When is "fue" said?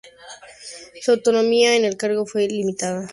2.25-2.47